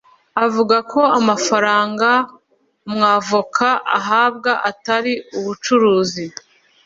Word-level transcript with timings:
avuga 0.45 0.75
ko 0.91 1.01
amafaranga 1.19 2.09
umwavoka 2.87 3.67
ahabwa 3.99 4.51
atari 4.69 5.13
ubucuruzi 5.37 6.25